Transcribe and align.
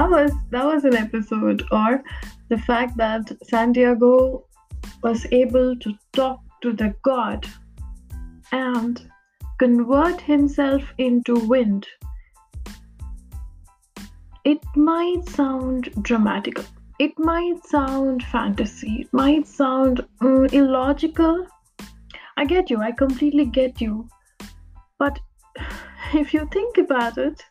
that 0.00 0.10
was 0.10 0.32
that 0.50 0.64
was 0.64 0.84
an 0.84 0.96
episode 0.96 1.62
or 1.70 2.02
the 2.48 2.58
fact 2.58 2.96
that 2.96 3.30
santiago 3.42 4.44
was 5.02 5.26
able 5.30 5.76
to 5.76 5.92
talk 6.12 6.40
to 6.62 6.72
the 6.72 6.94
god 7.02 7.46
and 8.52 9.10
convert 9.58 10.22
himself 10.22 10.82
into 10.96 11.34
wind. 11.34 11.86
It 14.44 14.64
might 14.74 15.28
sound 15.28 15.90
dramatical. 16.00 16.64
It 16.98 17.18
might 17.18 17.66
sound 17.66 18.22
fantasy. 18.22 19.02
It 19.02 19.12
might 19.12 19.46
sound 19.46 20.06
um, 20.22 20.46
illogical. 20.46 21.46
I 22.38 22.46
get 22.46 22.70
you. 22.70 22.80
I 22.80 22.92
completely 22.92 23.44
get 23.44 23.82
you. 23.82 24.08
But 24.98 25.20
if 26.14 26.32
you 26.32 26.48
think 26.50 26.78
about 26.78 27.18
it 27.18 27.44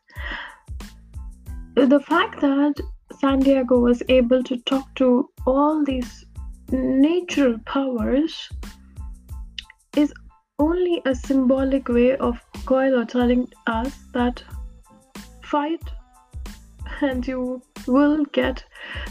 the 1.86 2.00
fact 2.00 2.42
that 2.42 2.76
Santiago 3.20 3.80
was 3.80 4.04
able 4.10 4.44
to 4.44 4.58
talk 4.58 4.94
to 4.96 5.30
all 5.46 5.84
these 5.84 6.26
natural 6.72 7.58
powers 7.66 8.50
is 9.96 10.14
only 10.60 11.02
a 11.06 11.16
symbolic 11.16 11.88
way 11.88 12.18
of 12.18 12.40
Coelho 12.66 13.06
telling 13.06 13.48
us 13.68 13.94
that 14.14 14.44
fight 15.44 15.82
and 17.02 17.26
you 17.26 17.62
will 17.88 18.26
get 18.26 18.64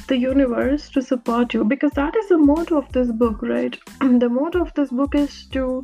the 0.09 0.17
universe 0.17 0.91
to 0.91 1.03
support 1.03 1.55
you. 1.55 1.65
Because 1.65 1.93
that 1.93 2.15
is 2.17 2.29
the 2.29 2.39
motto 2.39 2.77
of 2.77 2.93
this 2.93 3.11
book 3.11 3.41
right? 3.43 3.79
The 4.01 4.29
motto 4.29 4.63
of 4.63 4.75
this 4.75 4.91
book 4.91 5.15
is 5.15 5.47
to 5.53 5.83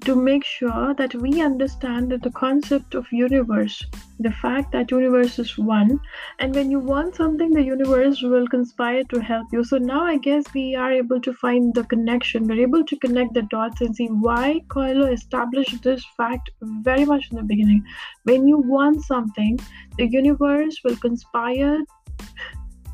to 0.00 0.16
make 0.16 0.44
sure 0.44 0.94
that 0.94 1.14
we 1.14 1.40
understand 1.42 2.10
that 2.10 2.22
the 2.22 2.30
concept 2.30 2.94
of 2.94 3.06
universe 3.12 3.84
the 4.22 4.30
fact 4.30 4.72
that 4.72 4.90
universe 4.90 5.38
is 5.38 5.58
one 5.58 5.98
and 6.38 6.54
when 6.54 6.70
you 6.70 6.78
want 6.78 7.14
something 7.14 7.52
the 7.52 7.62
universe 7.62 8.22
will 8.22 8.46
conspire 8.46 9.02
to 9.04 9.20
help 9.20 9.46
you. 9.52 9.64
So 9.64 9.78
now 9.78 10.04
i 10.04 10.16
guess 10.16 10.44
we 10.54 10.74
are 10.74 10.92
able 10.92 11.20
to 11.20 11.32
find 11.34 11.74
the 11.74 11.84
connection. 11.84 12.46
We're 12.46 12.62
able 12.62 12.84
to 12.84 12.96
connect 12.96 13.34
the 13.34 13.42
dots 13.42 13.80
and 13.80 13.94
see 13.94 14.06
why 14.06 14.60
coelho 14.68 15.06
established 15.06 15.82
this 15.82 16.04
fact 16.16 16.50
very 16.62 17.04
much 17.04 17.28
in 17.30 17.36
the 17.36 17.42
beginning. 17.42 17.84
When 18.24 18.46
you 18.46 18.58
want 18.58 19.02
something 19.04 19.58
the 19.98 20.06
universe 20.06 20.80
will 20.84 20.96
conspire 20.96 21.78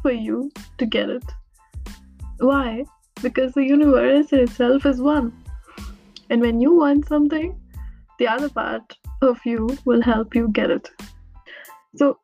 for 0.02 0.12
you 0.12 0.50
to 0.78 0.86
get 0.86 1.10
it. 1.10 1.24
Why? 2.38 2.84
Because 3.22 3.52
the 3.52 3.64
universe 3.64 4.32
in 4.32 4.40
itself 4.40 4.86
is 4.86 5.00
one 5.00 5.32
and 6.30 6.40
when 6.40 6.60
you 6.60 6.74
want 6.74 7.08
something, 7.08 7.58
the 8.18 8.28
other 8.28 8.48
part 8.48 8.96
of 9.22 9.38
you 9.44 9.68
will 9.84 10.02
help 10.02 10.34
you 10.34 10.48
get 10.48 10.70
it. 10.70 10.90
So, 11.96 12.18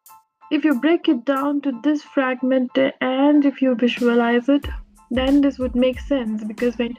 if 0.51 0.65
you 0.65 0.81
break 0.81 1.09
it 1.09 1.25
down 1.25 1.61
to 1.63 1.73
this 1.83 2.03
fragment 2.03 2.71
and 3.01 3.45
if 3.45 3.63
you 3.63 3.75
visualize 3.75 4.49
it, 4.49 4.67
then 5.11 5.41
this 5.41 5.59
would 5.59 5.75
make 5.75 5.99
sense 6.01 6.45
because 6.45 6.77
when 6.77 6.95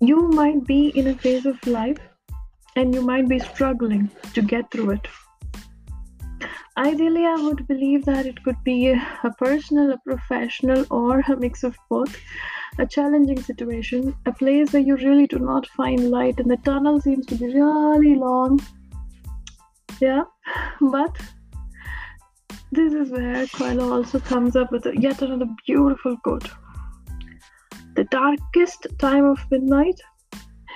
you 0.00 0.28
might 0.28 0.64
be 0.66 0.88
in 0.88 1.08
a 1.08 1.14
phase 1.14 1.46
of 1.46 1.64
life 1.66 1.98
and 2.76 2.94
you 2.94 3.02
might 3.02 3.28
be 3.28 3.38
struggling 3.38 4.10
to 4.34 4.42
get 4.42 4.70
through 4.70 4.90
it. 4.92 5.08
Ideally, 6.78 7.26
I 7.26 7.34
would 7.34 7.66
believe 7.66 8.04
that 8.04 8.24
it 8.24 8.40
could 8.44 8.62
be 8.62 8.86
a 8.90 9.30
personal, 9.36 9.90
a 9.90 9.98
professional, 9.98 10.84
or 10.90 11.20
a 11.20 11.34
mix 11.34 11.64
of 11.64 11.76
both 11.90 12.16
a 12.78 12.86
challenging 12.86 13.42
situation, 13.42 14.14
a 14.26 14.32
place 14.32 14.72
where 14.72 14.82
you 14.82 14.94
really 14.94 15.26
do 15.26 15.40
not 15.40 15.66
find 15.66 16.08
light, 16.08 16.38
and 16.38 16.48
the 16.48 16.56
tunnel 16.58 17.00
seems 17.00 17.26
to 17.26 17.34
be 17.34 17.46
really 17.46 18.14
long. 18.14 18.60
Yeah, 20.00 20.22
but 20.80 21.18
this 22.70 22.92
is 22.92 23.10
where 23.10 23.44
Coelho 23.48 23.92
also 23.92 24.20
comes 24.20 24.54
up 24.54 24.70
with 24.70 24.86
yet 24.94 25.20
another 25.20 25.48
beautiful 25.66 26.16
quote. 26.18 26.48
The 27.96 28.04
darkest 28.04 28.86
time 29.00 29.24
of 29.24 29.40
midnight 29.50 30.00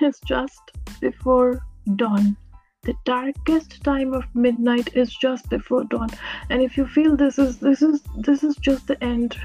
is 0.01 0.19
just 0.27 0.61
before 1.01 1.61
dawn. 1.95 2.37
The 2.85 2.95
darkest 3.05 3.85
time 3.85 4.13
of 4.13 4.25
midnight 4.35 4.97
is 4.97 5.15
just 5.15 5.49
before 5.49 5.85
dawn. 5.85 6.09
And 6.51 6.61
if 6.61 6.77
you 6.77 6.85
feel 6.85 7.17
this 7.17 7.39
is 7.39 7.61
this 7.61 7.81
is 7.81 8.03
this 8.17 8.43
is 8.43 8.57
just 8.57 8.89
the 8.89 9.01
end, 9.05 9.37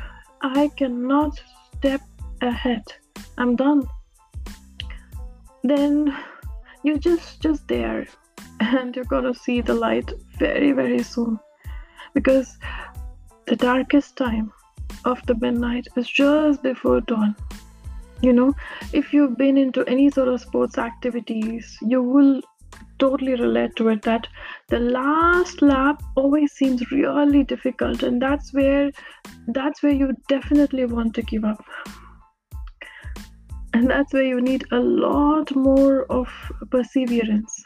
I 0.41 0.69
cannot 0.75 1.39
step 1.75 2.01
ahead. 2.41 2.81
I'm 3.37 3.55
done. 3.55 3.87
Then 5.63 6.17
you're 6.81 6.97
just 6.97 7.39
just 7.39 7.67
there 7.67 8.07
and 8.59 8.95
you're 8.95 9.05
gonna 9.05 9.35
see 9.35 9.61
the 9.61 9.75
light 9.75 10.11
very 10.39 10.71
very 10.71 11.03
soon. 11.03 11.39
Because 12.15 12.57
the 13.45 13.55
darkest 13.55 14.15
time 14.15 14.51
of 15.05 15.23
the 15.27 15.35
midnight 15.35 15.87
is 15.95 16.09
just 16.09 16.63
before 16.63 17.01
dawn. 17.01 17.35
You 18.19 18.33
know 18.33 18.55
if 18.93 19.13
you've 19.13 19.37
been 19.37 19.59
into 19.59 19.85
any 19.85 20.09
sort 20.09 20.27
of 20.27 20.41
sports 20.41 20.79
activities 20.79 21.77
you 21.83 22.01
will 22.01 22.41
totally 23.00 23.35
relate 23.35 23.75
to 23.78 23.90
it 23.90 24.02
that. 24.03 24.28
The 24.69 24.80
last 24.80 25.62
lap 25.62 26.02
always 26.16 26.52
seems 26.53 26.91
really 26.91 27.44
difficult 27.44 28.03
and 28.03 28.22
that's 28.22 28.53
where 28.53 28.91
that's 29.47 29.81
where 29.81 29.94
you 29.94 30.13
definitely 30.28 30.85
want 30.85 31.16
to 31.16 31.22
give 31.22 31.46
up. 31.46 31.63
And 33.74 33.90
that's 33.90 34.13
where 34.13 34.24
you 34.24 34.41
need 34.41 34.66
a 34.72 34.80
lot 34.80 35.56
more 35.56 36.06
of 36.12 36.28
perseverance. 36.72 37.63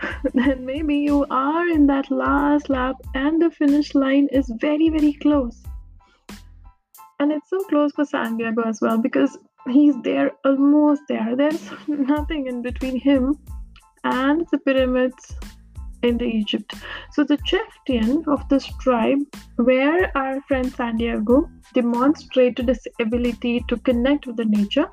Then 0.34 0.66
maybe 0.66 0.98
you 0.98 1.24
are 1.30 1.68
in 1.68 1.86
that 1.86 2.10
last 2.10 2.68
lap 2.68 2.96
and 3.14 3.40
the 3.40 3.50
finish 3.50 3.94
line 3.94 4.28
is 4.30 4.52
very 4.60 4.90
very 4.90 5.14
close. 5.14 5.62
And 7.18 7.32
it's 7.32 7.48
so 7.48 7.60
close 7.64 7.92
for 7.92 8.04
santiago 8.04 8.62
as 8.68 8.80
well 8.82 8.98
because 8.98 9.38
he's 9.70 9.94
there 10.02 10.32
almost 10.44 11.02
there. 11.08 11.34
There's 11.34 11.70
nothing 11.88 12.46
in 12.46 12.62
between 12.62 13.00
him 13.00 13.38
and 14.06 14.46
the 14.52 14.58
pyramids 14.58 15.34
in 16.02 16.18
the 16.18 16.24
Egypt. 16.24 16.74
So 17.12 17.24
the 17.24 17.38
chieftain 17.38 18.24
of 18.28 18.48
this 18.48 18.66
tribe, 18.80 19.18
where 19.56 20.16
our 20.16 20.40
friend 20.42 20.72
Santiago 20.72 21.48
demonstrated 21.74 22.68
his 22.68 22.86
ability 23.00 23.64
to 23.68 23.76
connect 23.78 24.26
with 24.26 24.36
the 24.36 24.44
nature, 24.44 24.86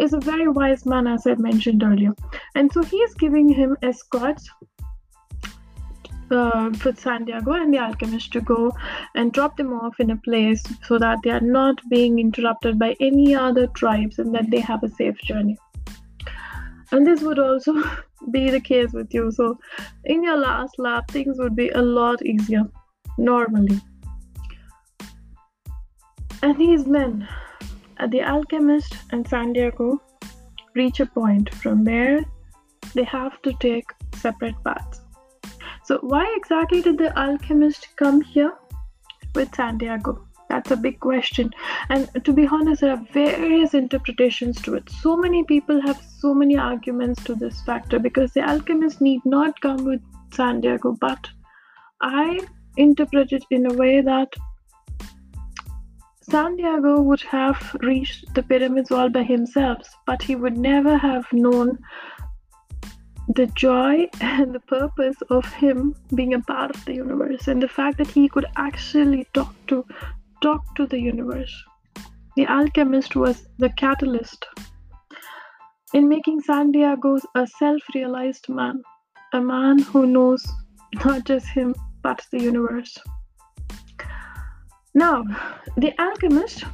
is 0.00 0.12
a 0.12 0.20
very 0.20 0.48
wise 0.48 0.84
man, 0.86 1.06
as 1.06 1.26
I 1.26 1.34
mentioned 1.34 1.82
earlier. 1.82 2.14
And 2.54 2.72
so 2.72 2.82
he 2.82 2.96
is 2.96 3.14
giving 3.14 3.48
him 3.48 3.76
escorts 3.82 4.48
uh, 6.30 6.70
with 6.84 6.98
Santiago 6.98 7.52
and 7.52 7.72
the 7.72 7.78
alchemist 7.78 8.32
to 8.32 8.40
go 8.40 8.72
and 9.14 9.32
drop 9.32 9.56
them 9.56 9.72
off 9.72 10.00
in 10.00 10.10
a 10.10 10.16
place 10.16 10.62
so 10.88 10.98
that 10.98 11.18
they 11.22 11.30
are 11.30 11.40
not 11.40 11.80
being 11.90 12.18
interrupted 12.18 12.78
by 12.78 12.96
any 13.00 13.34
other 13.34 13.66
tribes 13.68 14.18
and 14.18 14.34
that 14.34 14.50
they 14.50 14.60
have 14.60 14.82
a 14.82 14.88
safe 14.88 15.18
journey. 15.18 15.58
And 16.92 17.06
this 17.06 17.22
would 17.22 17.38
also 17.38 17.74
be 18.30 18.50
the 18.50 18.60
case 18.60 18.92
with 18.92 19.12
you. 19.12 19.30
So, 19.32 19.58
in 20.04 20.22
your 20.22 20.36
last 20.36 20.78
lap, 20.78 21.10
things 21.10 21.38
would 21.38 21.56
be 21.56 21.70
a 21.70 21.82
lot 21.82 22.24
easier 22.24 22.64
normally. 23.18 23.80
And 26.42 26.58
these 26.58 26.86
men 26.86 27.28
uh, 27.98 28.06
the 28.08 28.22
alchemist 28.22 28.96
and 29.10 29.26
santiago 29.28 30.00
reach 30.74 30.98
a 31.00 31.06
point 31.06 31.54
from 31.54 31.84
where 31.84 32.24
they 32.94 33.04
have 33.04 33.40
to 33.42 33.52
take 33.60 33.84
separate 34.14 34.56
paths. 34.64 35.00
So, 35.84 35.98
why 35.98 36.32
exactly 36.36 36.82
did 36.82 36.98
the 36.98 37.16
alchemist 37.18 37.88
come 37.96 38.20
here 38.20 38.52
with 39.34 39.54
Santiago? 39.54 40.26
That's 40.52 40.70
a 40.70 40.76
big 40.76 41.00
question. 41.00 41.50
And 41.88 42.10
to 42.24 42.32
be 42.34 42.46
honest, 42.46 42.82
there 42.82 42.90
are 42.90 43.06
various 43.10 43.72
interpretations 43.72 44.60
to 44.62 44.74
it. 44.74 44.90
So 44.90 45.16
many 45.16 45.44
people 45.44 45.80
have 45.80 45.98
so 46.18 46.34
many 46.34 46.58
arguments 46.58 47.24
to 47.24 47.34
this 47.34 47.62
factor 47.62 47.98
because 47.98 48.34
the 48.34 48.42
alchemist 48.42 49.00
need 49.00 49.22
not 49.24 49.58
come 49.62 49.82
with 49.86 50.02
Santiago, 50.34 50.92
but 51.00 51.26
I 52.02 52.40
interpret 52.76 53.32
it 53.32 53.44
in 53.50 53.64
a 53.64 53.72
way 53.72 54.02
that 54.02 54.28
Santiago 56.20 57.00
would 57.00 57.22
have 57.22 57.74
reached 57.80 58.34
the 58.34 58.42
pyramids 58.42 58.90
all 58.90 59.08
by 59.08 59.22
himself, 59.22 59.78
but 60.04 60.22
he 60.22 60.36
would 60.36 60.58
never 60.58 60.98
have 60.98 61.24
known 61.32 61.78
the 63.36 63.46
joy 63.46 64.06
and 64.20 64.54
the 64.54 64.60
purpose 64.60 65.16
of 65.30 65.50
him 65.54 65.94
being 66.14 66.34
a 66.34 66.40
part 66.40 66.76
of 66.76 66.84
the 66.84 66.92
universe 66.92 67.48
and 67.48 67.62
the 67.62 67.68
fact 67.68 67.96
that 67.96 68.08
he 68.08 68.28
could 68.28 68.44
actually 68.56 69.26
talk 69.32 69.54
to 69.68 69.86
talk 70.42 70.74
to 70.74 70.86
the 70.86 71.00
universe. 71.00 71.54
The 72.36 72.46
alchemist 72.46 73.14
was 73.16 73.46
the 73.58 73.70
catalyst 73.70 74.46
in 75.94 76.08
making 76.08 76.40
Santiago 76.40 77.18
a 77.34 77.46
self-realized 77.46 78.48
man, 78.48 78.82
a 79.32 79.40
man 79.40 79.78
who 79.78 80.06
knows 80.06 80.44
not 81.04 81.24
just 81.24 81.46
him 81.46 81.74
but 82.02 82.26
the 82.32 82.40
universe. 82.40 82.98
Now, 84.94 85.24
the 85.76 85.92
alchemist 85.98 86.64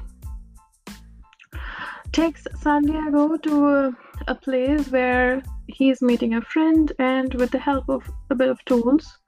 takes 2.12 2.46
Santiago 2.62 3.36
to 3.36 3.68
a, 3.68 3.92
a 4.26 4.34
place 4.34 4.90
where 4.90 5.42
he's 5.66 6.00
meeting 6.00 6.34
a 6.34 6.40
friend, 6.40 6.90
and 6.98 7.34
with 7.34 7.50
the 7.50 7.58
help 7.58 7.88
of 7.88 8.02
a 8.30 8.34
bit 8.34 8.48
of 8.48 8.64
tools, 8.64 9.18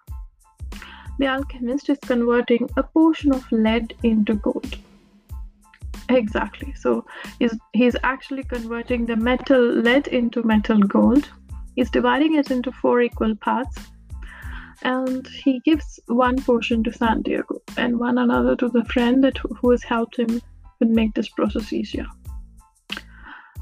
the 1.21 1.27
alchemist 1.27 1.91
is 1.91 1.99
converting 1.99 2.69
a 2.79 2.83
portion 2.83 3.33
of 3.33 3.53
lead 3.53 3.95
into 4.03 4.35
gold. 4.37 4.77
Exactly. 6.09 6.73
So 6.75 7.05
he's 7.39 7.57
he's 7.73 7.97
actually 8.03 8.45
converting 8.45 9.07
the 9.07 9.17
metal 9.17 9.61
lead 9.61 10.09
into 10.09 10.43
metal 10.43 10.79
gold. 10.79 11.29
He's 11.77 11.91
dividing 11.91 12.35
it 12.37 12.51
into 12.51 12.73
four 12.73 13.03
equal 13.03 13.37
parts. 13.37 13.77
And 14.83 15.29
he 15.29 15.61
gives 15.61 16.01
one 16.07 16.43
portion 16.43 16.83
to 16.85 16.93
Santiago 16.93 17.61
and 17.77 18.01
one 18.01 18.17
another 18.17 18.57
to 18.57 18.69
the 18.71 18.85
friend 18.87 19.23
that 19.25 19.37
who 19.39 19.71
has 19.71 19.83
helped 19.83 20.19
him 20.19 20.41
make 20.81 21.13
this 21.13 21.29
process 21.29 21.71
easier. 21.71 22.07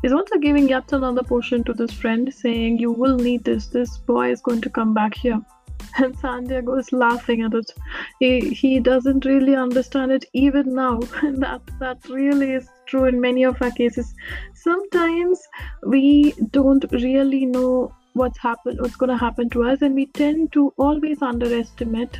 He's 0.00 0.12
also 0.12 0.38
giving 0.38 0.69
yet 0.69 0.93
another 0.93 1.25
portion 1.25 1.64
to 1.64 1.72
this 1.72 1.90
friend, 1.90 2.32
saying, 2.32 2.78
You 2.78 2.93
will 2.93 3.16
need 3.16 3.43
this. 3.43 3.66
This 3.66 3.99
boy 3.99 4.31
is 4.31 4.40
going 4.40 4.61
to 4.61 4.70
come 4.70 4.94
back 4.94 5.16
here. 5.16 5.40
And 5.99 6.19
Santiago 6.19 6.76
is 6.76 6.93
laughing 6.93 7.43
at 7.43 7.55
it. 7.55 7.73
He, 8.20 8.50
he 8.50 8.81
doesn't 8.81 9.25
really 9.25 9.55
understand 9.55 10.12
it 10.12 10.25
even 10.32 10.75
now. 10.75 11.00
And 11.23 11.43
that, 11.43 11.62
that 11.81 12.08
really 12.08 12.52
is 12.52 12.69
true 12.87 13.05
in 13.06 13.20
many 13.20 13.44
of 13.44 13.61
our 13.62 13.70
cases. 13.70 14.14
Sometimes 14.55 15.40
we 15.85 16.35
don't 16.50 16.85
really 16.93 17.46
know 17.46 17.93
what's 18.14 18.38
happened 18.38 18.81
what's 18.81 18.96
going 18.96 19.11
to 19.11 19.17
happen 19.17 19.49
to 19.49 19.62
us 19.62 19.81
and 19.82 19.94
we 19.94 20.06
tend 20.06 20.52
to 20.52 20.73
always 20.76 21.23
underestimate 21.23 22.19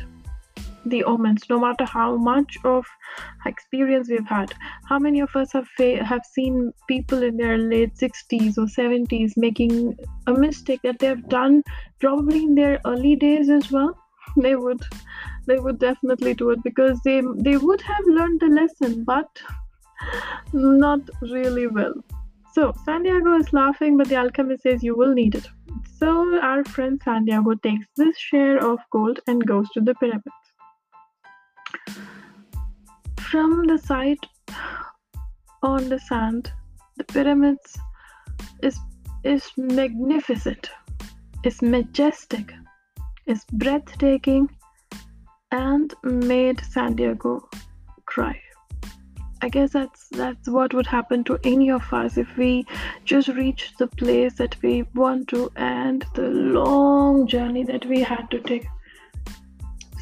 the 0.85 1.03
omens 1.03 1.43
no 1.49 1.59
matter 1.59 1.85
how 1.85 2.15
much 2.15 2.57
of 2.63 2.85
experience 3.45 4.09
we've 4.09 4.27
had. 4.27 4.53
How 4.87 4.99
many 4.99 5.19
of 5.19 5.35
us 5.35 5.51
have 5.53 5.67
fa- 5.77 6.03
have 6.03 6.25
seen 6.25 6.73
people 6.87 7.23
in 7.23 7.37
their 7.37 7.57
late 7.57 7.95
60s 7.95 8.57
or 8.57 8.65
70s 8.65 9.33
making 9.37 9.97
a 10.27 10.33
mistake 10.33 10.81
that 10.83 10.99
they've 10.99 11.27
done 11.27 11.63
probably 11.99 12.43
in 12.43 12.55
their 12.55 12.79
early 12.85 13.15
days 13.15 13.49
as 13.49 13.71
well? 13.71 13.97
They 14.37 14.55
would 14.55 14.83
they 15.47 15.57
would 15.57 15.79
definitely 15.79 16.35
do 16.35 16.51
it 16.51 16.63
because 16.63 16.99
they 17.03 17.21
they 17.47 17.57
would 17.57 17.81
have 17.81 18.05
learned 18.17 18.39
the 18.39 18.47
lesson 18.47 19.03
but 19.03 19.41
not 20.53 21.01
really 21.21 21.65
well. 21.67 21.95
So 22.53 22.73
santiago 22.85 23.37
is 23.37 23.51
laughing 23.53 23.97
but 23.97 24.07
the 24.09 24.17
alchemist 24.17 24.63
says 24.63 24.83
you 24.83 24.95
will 24.95 25.15
need 25.15 25.35
it. 25.35 25.47
So 25.97 26.11
our 26.49 26.63
friend 26.63 27.01
santiago 27.03 27.55
takes 27.55 27.87
this 27.97 28.17
share 28.17 28.59
of 28.71 28.79
gold 28.91 29.19
and 29.27 29.45
goes 29.53 29.69
to 29.71 29.81
the 29.81 29.95
pyramid 29.95 30.38
from 33.29 33.67
the 33.67 33.77
site 33.77 34.25
on 35.61 35.87
the 35.89 35.99
sand, 35.99 36.51
the 36.97 37.03
pyramids 37.03 37.77
is 38.63 38.79
is 39.23 39.51
magnificent, 39.57 40.69
is 41.43 41.61
majestic, 41.61 42.53
is 43.27 43.45
breathtaking, 43.53 44.49
and 45.51 45.93
made 46.03 46.59
Santiago 46.61 47.47
cry. 48.05 48.41
I 49.41 49.49
guess 49.49 49.73
that's 49.73 50.07
that's 50.09 50.49
what 50.49 50.73
would 50.73 50.87
happen 50.87 51.23
to 51.25 51.37
any 51.43 51.69
of 51.69 51.93
us 51.93 52.17
if 52.17 52.35
we 52.35 52.65
just 53.05 53.27
reach 53.27 53.73
the 53.77 53.87
place 53.87 54.33
that 54.35 54.55
we 54.63 54.83
want 54.95 55.27
to 55.29 55.51
and 55.55 56.05
the 56.15 56.29
long 56.29 57.27
journey 57.27 57.63
that 57.65 57.85
we 57.85 58.01
had 58.01 58.31
to 58.31 58.39
take 58.39 58.65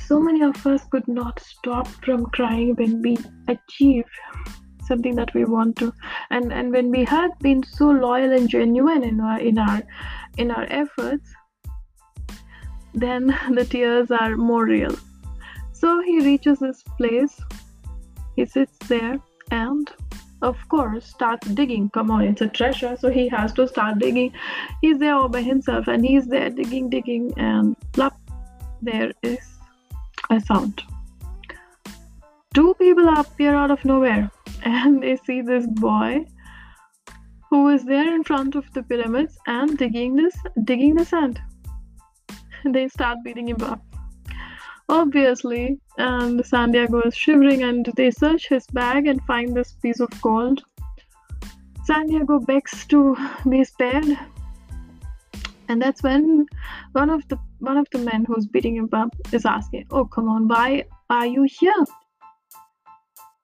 so 0.08 0.20
many 0.22 0.42
of 0.42 0.66
us 0.66 0.84
could 0.90 1.08
not 1.08 1.40
stop 1.40 1.88
from 2.06 2.26
crying 2.28 2.76
when 2.76 3.02
we 3.02 3.18
achieve 3.50 4.06
something 4.84 5.16
that 5.16 5.34
we 5.34 5.44
want 5.44 5.76
to. 5.78 5.94
And 6.30 6.54
and 6.54 6.72
when 6.72 6.92
we 6.92 7.04
have 7.06 7.38
been 7.40 7.64
so 7.64 7.90
loyal 7.90 8.32
and 8.32 8.50
genuine 8.50 9.04
in 9.04 9.20
our 9.20 9.40
in 9.40 9.60
our 9.60 9.82
in 10.38 10.52
our 10.52 10.66
efforts 10.70 11.30
then 12.94 13.38
the 13.52 13.66
tears 13.66 14.12
are 14.12 14.38
more 14.38 14.66
real. 14.66 14.96
So 15.74 16.02
he 16.02 16.20
reaches 16.22 16.60
this 16.60 16.84
place 16.98 17.40
he 18.36 18.46
sits 18.46 18.78
there 18.88 19.20
and 19.52 19.92
of 20.42 20.58
course 20.70 21.06
starts 21.06 21.48
digging. 21.50 21.90
Come 21.90 22.12
on 22.12 22.24
it's 22.24 22.42
a 22.42 22.48
treasure. 22.48 22.96
So 22.98 23.10
he 23.10 23.28
has 23.28 23.54
to 23.54 23.68
start 23.68 24.00
digging. 24.00 24.32
He's 24.82 25.00
there 25.00 25.16
all 25.16 25.28
by 25.28 25.42
himself 25.42 25.88
and 25.88 26.06
he's 26.06 26.28
there 26.28 26.50
digging 26.50 26.90
digging 26.90 27.34
and 27.38 27.76
plop 27.92 28.18
there 28.82 29.12
is 29.24 29.57
a 30.30 30.40
sound. 30.40 30.82
Two 32.54 32.74
people 32.80 33.08
appear 33.10 33.56
out 33.56 33.72
of 33.72 33.84
nowhere 33.86 34.30
and 34.64 35.02
they 35.02 35.16
see 35.18 35.42
this 35.42 35.66
boy 35.68 36.26
who 37.50 37.70
is 37.70 37.86
there 37.86 38.14
in 38.14 38.24
front 38.24 38.56
of 38.56 38.72
the 38.74 38.84
pyramids 38.84 39.38
and 39.48 39.78
digging 39.78 40.16
this 40.16 40.36
digging 40.64 40.96
the 40.96 41.06
sand. 41.06 41.40
They 42.74 42.88
start 42.88 43.20
beating 43.24 43.48
him 43.50 43.62
up. 43.62 43.82
Obviously, 44.90 45.80
and 45.98 46.46
Santiago 46.46 47.02
is 47.02 47.16
shivering 47.16 47.64
and 47.64 47.86
they 47.96 48.10
search 48.12 48.48
his 48.48 48.66
bag 48.68 49.08
and 49.08 49.22
find 49.24 49.56
this 49.56 49.74
piece 49.74 50.00
of 50.00 50.10
gold. 50.22 50.64
Santiago 51.86 52.40
begs 52.40 52.86
to 52.88 53.16
be 53.50 53.64
spared 53.64 54.18
and 55.70 55.82
that's 55.82 56.04
when 56.04 56.46
one 56.94 57.10
of 57.10 57.28
the 57.28 57.38
one 57.60 57.78
of 57.78 57.88
the 57.92 58.00
men 58.00 58.26
who's 58.26 58.46
beating 58.46 58.76
him 58.76 58.90
up 58.94 59.10
is 59.32 59.46
asking 59.46 59.86
oh 59.92 60.06
come 60.06 60.30
on 60.30 60.48
why 60.48 60.84
are 61.10 61.26
you 61.26 61.44
here? 61.44 61.86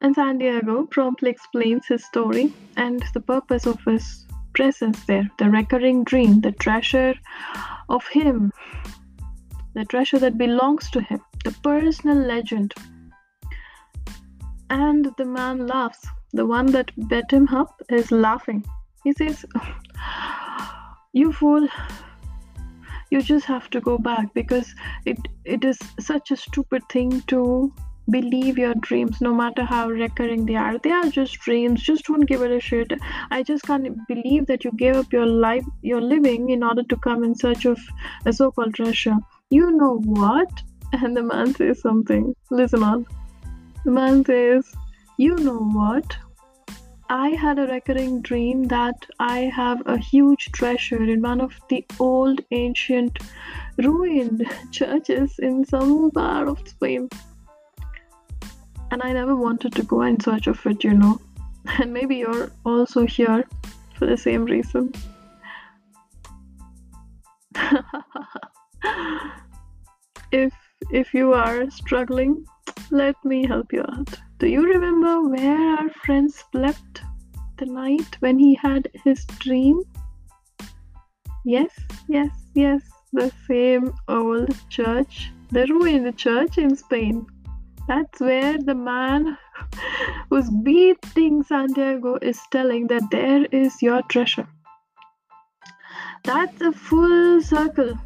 And 0.02 0.16
santiago 0.16 0.86
promptly 0.86 1.30
explains 1.30 1.88
his 1.88 2.06
story 2.06 2.52
and 2.78 3.04
the 3.14 3.22
purpose 3.22 3.66
of 3.66 3.80
his 3.86 4.26
presence 4.54 5.06
there 5.06 5.30
the 5.40 5.50
recurring 5.50 6.04
dream 6.04 6.42
the 6.42 6.52
treasure 6.52 7.16
of 7.90 8.06
him 8.08 8.52
the 9.74 9.86
treasure 9.86 10.20
that 10.20 10.38
belongs 10.38 10.90
to 10.92 11.02
him 11.02 11.20
the 11.44 11.52
personal 11.64 12.18
legend. 12.18 12.74
And 14.70 15.10
the 15.18 15.26
man 15.26 15.68
laughs. 15.68 16.08
The 16.32 16.46
one 16.46 16.68
that 16.68 16.92
bet 17.10 17.32
him 17.32 17.48
up 17.50 17.82
is 17.90 18.12
laughing. 18.12 18.66
He 19.04 19.14
says 19.14 19.46
you 21.12 21.32
fool 21.32 21.68
you 23.14 23.22
just 23.22 23.46
have 23.46 23.70
to 23.70 23.80
go 23.88 23.96
back 24.10 24.34
because 24.34 24.70
it 25.06 25.18
it 25.46 25.66
is 25.72 25.80
such 26.12 26.32
a 26.36 26.38
stupid 26.44 26.86
thing 26.94 27.12
to 27.34 27.42
believe 28.16 28.58
your 28.62 28.74
dreams 28.86 29.22
no 29.26 29.34
matter 29.34 29.66
how 29.72 29.82
recurring 29.90 30.46
they 30.48 30.56
are. 30.62 30.78
They 30.78 30.92
are 30.92 31.10
just 31.18 31.40
dreams 31.40 31.84
just 31.90 32.06
don't 32.06 32.32
give 32.32 32.42
it 32.48 32.56
a 32.56 32.60
shit. 32.60 32.92
I 33.32 33.44
just 33.44 33.68
can't 33.70 34.00
believe 34.08 34.48
that 34.48 34.66
you 34.66 34.72
gave 34.84 34.96
up 35.04 35.14
your 35.14 35.28
life 35.28 35.70
your 35.92 36.02
living 36.02 36.50
in 36.58 36.64
order 36.72 36.84
to 36.94 36.98
come 37.08 37.24
in 37.24 37.36
search 37.36 37.66
of 37.74 37.80
a 38.26 38.34
so-called 38.34 38.74
treasure. 38.82 39.18
You 39.50 39.72
know 39.84 39.98
what? 40.22 40.64
And 41.04 41.18
the 41.18 41.24
man 41.28 41.54
says 41.60 41.80
something. 41.82 42.36
Listen 42.52 42.84
on. 42.88 43.06
The 43.86 43.92
man 43.92 44.26
says 44.26 44.76
you 45.18 45.36
know 45.36 45.60
what 45.80 46.18
I 47.10 47.30
had 47.30 47.60
a 47.60 47.68
recurring 47.68 48.22
dream 48.22 48.64
that 48.70 49.06
I 49.20 49.40
have 49.42 49.82
a 49.86 49.98
huge 49.98 50.52
treasure 50.52 51.04
in 51.04 51.22
one 51.22 51.42
of 51.42 51.54
the 51.70 51.86
old 52.00 52.42
ancient 52.52 53.20
ruined 53.78 54.46
churches 54.72 55.38
in 55.40 55.66
some 55.66 56.12
part 56.12 56.48
of 56.48 56.66
Spain. 56.68 57.10
And 58.92 59.02
I 59.04 59.12
never 59.12 59.36
wanted 59.36 59.74
to 59.74 59.84
go 59.84 60.04
in 60.04 60.20
search 60.20 60.48
of 60.48 60.66
it, 60.66 60.84
you 60.84 60.94
know. 60.94 61.20
And 61.80 61.94
maybe 61.94 62.18
you're 62.18 62.52
also 62.66 63.06
here 63.06 63.46
for 63.96 64.06
the 64.06 64.18
same 64.18 64.46
reason. 64.46 64.94
if 70.32 70.54
if 70.92 71.14
you 71.14 71.34
are 71.34 71.70
struggling, 71.70 72.46
let 72.92 73.16
me 73.24 73.46
help 73.48 73.74
you 73.74 73.82
out. 73.82 74.10
Do 74.40 74.48
you 74.48 74.64
remember 74.64 75.22
where 75.30 75.78
our 75.78 75.90
friend 76.06 76.32
slept 76.32 77.02
the 77.58 77.66
night 77.66 78.18
when 78.20 78.40
he 78.40 78.56
had 78.56 78.90
his 79.04 79.26
dream? 79.40 79.82
Yes, 81.46 81.72
yes, 82.08 82.30
yes, 82.54 82.82
the 83.12 83.32
same 83.48 83.94
old 84.08 84.56
church, 84.70 85.32
the 85.52 85.66
ruined 85.68 86.18
church 86.18 86.58
in 86.58 86.76
Spain. 86.76 87.26
That's 87.88 88.20
where 88.20 88.58
the 88.58 88.76
man 88.76 89.38
who's 90.30 90.50
beating 90.50 91.44
Santiago 91.44 92.18
is 92.22 92.40
telling 92.52 92.88
that 92.88 93.10
there 93.12 93.46
is 93.46 93.82
your 93.82 94.02
treasure. 94.04 94.48
That's 96.24 96.62
a 96.62 96.72
full 96.72 97.42
circle. 97.42 98.00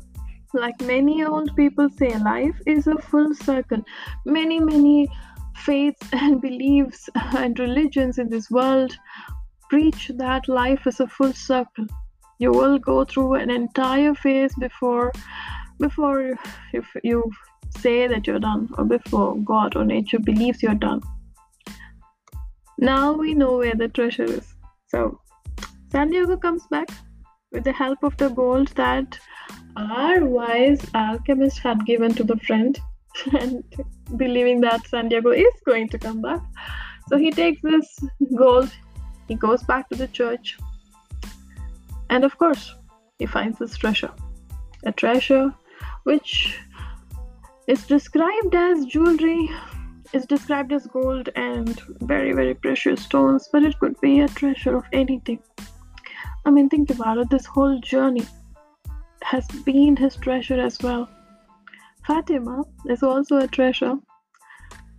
Like 0.54 0.80
many 0.82 1.24
old 1.24 1.56
people 1.56 1.90
say, 1.90 2.18
life 2.20 2.60
is 2.66 2.88
a 2.88 2.98
full 2.98 3.34
circle. 3.36 3.84
Many, 4.26 4.60
many 4.60 5.10
faiths 5.56 6.08
and 6.14 6.42
beliefs 6.42 7.10
and 7.16 7.58
religions 7.60 8.18
in 8.18 8.30
this 8.30 8.50
world 8.50 8.96
preach 9.70 10.12
that 10.16 10.48
life 10.48 10.88
is 10.88 11.00
a 11.00 11.08
full 11.08 11.34
circle. 11.34 11.86
You 12.40 12.52
will 12.52 12.78
go 12.78 13.04
through 13.04 13.36
an 13.36 13.50
entire 13.50 14.14
phase 14.14 14.54
before 14.60 15.12
before 15.80 16.34
if 16.74 16.86
you 17.04 17.32
say 17.78 18.08
that 18.08 18.26
you're 18.26 18.40
done 18.40 18.70
or 18.78 18.86
before 18.86 19.36
God 19.38 19.76
or 19.76 19.86
nature 19.86 20.20
believes 20.20 20.64
you're 20.64 20.74
done. 20.74 21.02
Now 22.80 23.14
we 23.14 23.34
know 23.34 23.58
where 23.58 23.76
the 23.76 23.88
treasure 23.88 24.24
is. 24.24 24.56
So 24.88 25.20
Santiago 25.92 26.38
comes 26.38 26.66
back 26.68 26.90
with 27.52 27.64
the 27.64 27.72
help 27.72 28.04
of 28.04 28.16
the 28.18 28.30
gold 28.30 28.70
that 28.76 29.20
our 29.76 30.26
wise 30.26 30.86
alchemist 30.94 31.60
had 31.60 31.86
given 31.86 32.14
to 32.16 32.24
the 32.24 32.38
friend 32.38 32.80
and 33.40 33.64
believing 34.16 34.62
that 34.62 34.88
Santiago 34.88 35.32
is 35.32 35.54
going 35.66 35.90
to 35.90 36.00
come 36.00 36.22
back. 36.22 36.42
So 37.10 37.18
he 37.18 37.32
takes 37.32 37.62
this 37.62 38.00
gold, 38.36 38.72
he 39.28 39.36
goes 39.36 39.64
back 39.64 39.90
to 39.90 39.96
the 39.96 40.08
church, 40.08 40.58
and 42.10 42.24
of 42.24 42.38
course, 42.38 42.74
he 43.20 43.26
finds 43.26 43.60
this 43.60 43.78
treasure. 43.78 44.12
A 44.84 44.92
treasure 44.92 45.54
which 46.04 46.58
is 47.68 47.86
described 47.86 48.56
as 48.56 48.86
jewelry, 48.86 49.50
is 50.14 50.26
described 50.26 50.72
as 50.72 50.88
gold 50.88 51.30
and 51.36 51.82
very, 52.02 52.32
very 52.32 52.54
precious 52.54 53.04
stones, 53.04 53.50
but 53.52 53.64
it 53.64 53.78
could 53.80 54.00
be 54.00 54.22
a 54.22 54.28
treasure 54.30 54.78
of 54.78 54.86
anything. 54.94 55.40
I 56.46 56.50
mean, 56.50 56.70
think 56.70 56.90
about 56.90 57.18
it 57.18 57.30
this 57.30 57.46
whole 57.46 57.78
journey 57.80 58.26
has 59.28 59.46
been 59.66 59.98
his 59.98 60.16
treasure 60.16 60.60
as 60.60 60.78
well. 60.82 61.10
Fatima 62.06 62.64
is 62.88 63.04
also 63.04 63.40
a 63.40 63.48
treasure. 63.48 63.96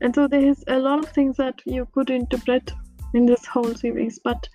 And 0.02 0.14
so 0.14 0.28
there 0.28 0.44
is 0.44 0.62
a 0.68 0.78
lot 0.78 0.98
of 0.98 1.10
things 1.12 1.38
that 1.38 1.62
you 1.64 1.88
could 1.92 2.10
interpret 2.10 2.70
in 3.14 3.24
this 3.24 3.46
whole 3.46 3.74
series, 3.74 4.18
but 4.22 4.48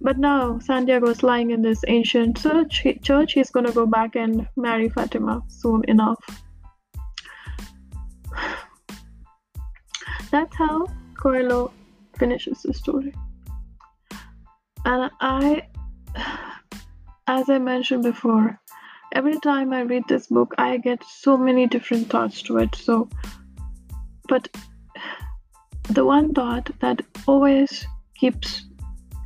but 0.00 0.16
now 0.18 0.58
Santiago 0.60 1.10
is 1.10 1.22
lying 1.22 1.50
in 1.50 1.60
this 1.60 1.82
ancient 1.88 2.40
church. 2.40 2.86
Church, 3.02 3.32
he's 3.32 3.50
gonna 3.50 3.72
go 3.72 3.84
back 3.84 4.14
and 4.14 4.48
marry 4.56 4.88
Fatima 4.88 5.42
soon 5.48 5.82
enough. 5.88 6.18
That's 10.30 10.54
how 10.56 10.86
Coelho 11.20 11.72
finishes 12.16 12.62
the 12.62 12.72
story. 12.72 13.12
And 14.84 15.10
I, 15.20 15.66
as 17.26 17.50
I 17.50 17.58
mentioned 17.58 18.04
before, 18.04 18.60
every 19.14 19.38
time 19.40 19.72
I 19.72 19.82
read 19.82 20.04
this 20.08 20.26
book, 20.26 20.54
I 20.58 20.76
get 20.76 21.02
so 21.04 21.36
many 21.36 21.66
different 21.66 22.08
thoughts 22.08 22.42
to 22.42 22.58
it. 22.58 22.74
So, 22.74 23.08
but 24.28 24.48
the 25.90 26.04
one 26.04 26.32
thought 26.32 26.70
that 26.80 27.02
always 27.26 27.86
keeps 28.14 28.64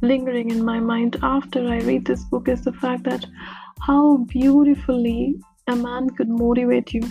lingering 0.01 0.51
in 0.51 0.65
my 0.65 0.81
mind 0.81 1.17
after 1.23 1.67
I 1.67 1.79
read 1.81 2.05
this 2.05 2.25
book 2.25 2.49
is 2.49 2.63
the 2.63 2.73
fact 2.73 3.05
that 3.05 3.27
how 3.81 4.19
beautifully 4.29 5.41
a 5.67 5.77
man 5.77 6.11
could 6.11 6.29
motivate 6.29 6.93
you. 6.93 7.03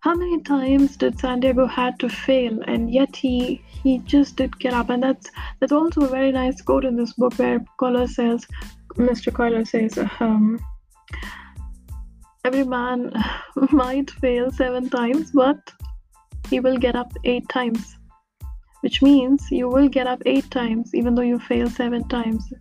How 0.00 0.14
many 0.14 0.40
times 0.42 0.96
did 0.96 1.18
Santiago 1.18 1.66
had 1.66 1.98
to 2.00 2.08
fail 2.08 2.58
and 2.66 2.90
yet 2.90 3.14
he 3.14 3.62
he 3.82 3.98
just 3.98 4.36
did 4.36 4.58
get 4.58 4.72
up 4.72 4.88
and 4.88 5.02
that's 5.02 5.30
that's 5.58 5.72
also 5.72 6.02
a 6.02 6.08
very 6.08 6.32
nice 6.32 6.60
quote 6.62 6.86
in 6.86 6.96
this 6.96 7.12
book 7.14 7.34
where 7.34 7.60
Coelho 7.78 8.06
says 8.06 8.46
Mr. 8.96 9.32
Coelho 9.32 9.64
says 9.64 9.98
um, 10.20 10.58
every 12.44 12.64
man 12.64 13.12
might 13.70 14.10
fail 14.10 14.50
seven 14.50 14.88
times 14.88 15.30
but 15.32 15.72
he 16.48 16.58
will 16.58 16.76
get 16.76 16.96
up 16.96 17.12
eight 17.24 17.48
times. 17.48 17.96
Which 18.80 19.02
means 19.02 19.46
you 19.50 19.68
will 19.68 19.88
get 19.88 20.06
up 20.06 20.22
eight 20.26 20.50
times 20.50 20.94
even 20.94 21.14
though 21.14 21.22
you 21.22 21.38
fail 21.38 21.68
seven 21.70 22.08
times. 22.08 22.52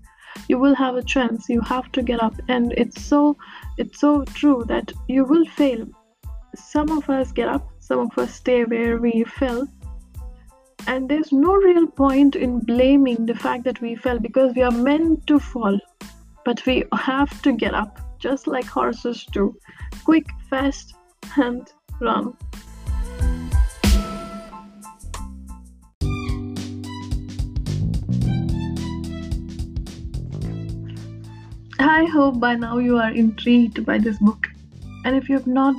You 0.47 0.59
will 0.59 0.75
have 0.75 0.95
a 0.95 1.03
chance. 1.03 1.49
You 1.49 1.61
have 1.61 1.91
to 1.93 2.01
get 2.01 2.21
up. 2.21 2.35
And 2.47 2.73
it's 2.73 3.01
so 3.01 3.37
it's 3.77 3.99
so 3.99 4.25
true 4.25 4.63
that 4.67 4.91
you 5.07 5.23
will 5.23 5.45
fail. 5.45 5.87
Some 6.55 6.89
of 6.91 7.09
us 7.09 7.31
get 7.31 7.47
up. 7.47 7.67
Some 7.79 7.99
of 7.99 8.17
us 8.17 8.35
stay 8.35 8.63
where 8.63 8.97
we 8.97 9.23
fell. 9.23 9.67
And 10.87 11.09
there's 11.09 11.31
no 11.31 11.53
real 11.55 11.87
point 11.87 12.35
in 12.35 12.59
blaming 12.59 13.25
the 13.25 13.35
fact 13.35 13.63
that 13.63 13.81
we 13.81 13.95
fell 13.95 14.19
because 14.19 14.53
we 14.55 14.61
are 14.61 14.71
meant 14.71 15.25
to 15.27 15.39
fall. 15.39 15.79
But 16.45 16.65
we 16.65 16.83
have 16.93 17.41
to 17.43 17.53
get 17.53 17.73
up 17.73 17.99
just 18.19 18.47
like 18.47 18.65
horses 18.65 19.25
do 19.31 19.55
quick 20.03 20.27
fast 20.49 20.93
and 21.37 21.71
run 21.99 22.35
I 31.99 32.05
hope 32.05 32.39
by 32.39 32.55
now 32.55 32.77
you 32.77 32.97
are 32.97 33.11
intrigued 33.11 33.85
by 33.85 33.97
this 33.97 34.17
book. 34.19 34.47
And 35.05 35.15
if 35.15 35.29
you 35.29 35.35
have 35.35 35.47
not 35.47 35.75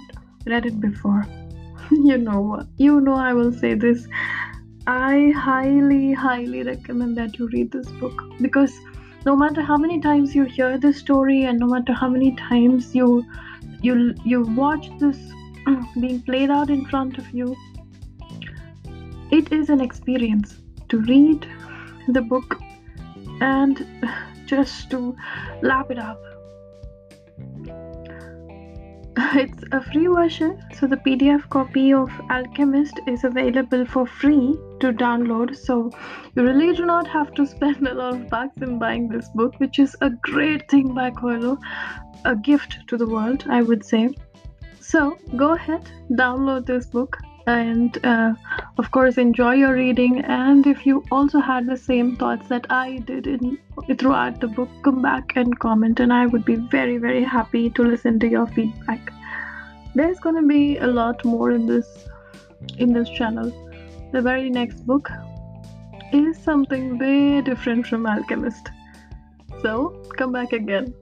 read 0.47 0.65
it 0.65 0.81
before, 0.81 1.27
you 1.91 2.19
know 2.19 2.41
what? 2.41 2.67
You 2.79 3.01
know 3.01 3.15
I 3.15 3.33
will 3.33 3.53
say 3.53 3.75
this. 3.75 4.07
I 4.87 5.33
highly, 5.37 6.13
highly 6.13 6.63
recommend 6.63 7.17
that 7.19 7.39
you 7.39 7.49
read 7.49 7.71
this 7.73 7.89
book 7.93 8.23
because 8.41 8.73
no 9.27 9.37
matter 9.37 9.63
how 9.63 9.77
many 9.77 10.01
times 10.01 10.35
you 10.35 10.45
hear 10.45 10.79
this 10.79 10.99
story 10.99 11.45
and 11.45 11.59
no 11.59 11.67
matter 11.67 11.93
how 11.93 12.09
many 12.09 12.35
times 12.37 12.95
you 12.95 13.25
you 13.83 14.15
you 14.25 14.43
watch 14.43 14.91
this 14.99 15.19
being 16.01 16.23
played 16.23 16.51
out 16.51 16.71
in 16.71 16.85
front 16.87 17.19
of 17.19 17.29
you, 17.31 17.57
it 19.31 19.53
is 19.53 19.69
an 19.69 19.81
experience 19.81 20.57
to 20.89 21.01
read 21.03 21.47
the 22.09 22.21
book 22.21 22.61
and 23.41 23.87
just 24.47 24.91
to 24.91 25.17
lap 25.63 25.91
it 25.91 25.99
up. 25.99 26.21
It's 29.33 29.63
a 29.71 29.81
free 29.81 30.09
version, 30.09 30.61
so 30.75 30.89
the 30.89 30.97
PDF 30.97 31.49
copy 31.51 31.93
of 31.95 32.11
Alchemist 32.31 32.99
is 33.07 33.23
available 33.23 33.87
for 33.87 34.05
free 34.05 34.59
to 34.81 34.93
download. 34.93 35.57
So 35.57 35.93
you 36.35 36.43
really 36.43 36.75
do 36.75 36.85
not 36.85 37.07
have 37.07 37.33
to 37.35 37.47
spend 37.47 37.87
a 37.87 37.95
lot 37.95 38.15
of 38.15 38.29
bucks 38.29 38.61
in 38.61 38.81
buying 38.81 39.09
this 39.09 39.29
book, 39.29 39.55
which 39.59 39.79
is 39.79 39.95
a 40.01 40.11
great 40.11 40.69
thing 40.69 40.95
by 40.95 41.11
Coelho, 41.11 41.59
a 42.25 42.35
gift 42.35 42.79
to 42.89 42.97
the 42.97 43.07
world, 43.07 43.45
I 43.49 43.63
would 43.63 43.85
say. 43.85 44.11
So 44.81 45.17
go 45.37 45.53
ahead, 45.53 45.89
download 46.11 46.67
this 46.67 46.87
book 46.87 47.17
and 47.47 48.05
uh, 48.05 48.35
of 48.79 48.91
course 48.91 49.17
enjoy 49.17 49.55
your 49.55 49.75
reading 49.75 50.21
and 50.25 50.67
if 50.67 50.85
you 50.85 51.05
also 51.11 51.39
had 51.39 51.67
the 51.67 51.77
same 51.77 52.15
thoughts 52.17 52.49
that 52.49 52.67
i 52.71 52.99
did 52.99 53.27
in 53.27 53.59
throughout 53.99 54.41
the 54.41 54.47
book 54.47 54.69
come 54.85 55.01
back 55.01 55.33
and 55.37 55.59
comment 55.59 56.01
and 56.01 56.13
i 56.13 56.27
would 56.27 56.45
be 56.45 56.57
very 56.57 56.99
very 56.99 57.25
happy 57.25 57.71
to 57.71 57.83
listen 57.83 58.21
to 58.21 58.29
your 58.29 58.47
feedback 58.49 59.11
there's 59.95 60.19
gonna 60.19 60.47
be 60.47 60.79
a 60.79 60.87
lot 60.87 61.25
more 61.25 61.51
in 61.51 61.67
this 61.67 62.07
in 62.79 62.93
this 62.93 63.09
channel. 63.11 63.53
The 64.13 64.21
very 64.21 64.51
next 64.51 64.87
book 64.87 65.11
is 66.13 66.39
something 66.39 66.99
way 66.99 67.41
different 67.41 67.87
from 67.87 68.07
alchemist. 68.07 68.71
So 69.63 70.03
come 70.17 70.33
back 70.33 70.53
again 70.53 70.95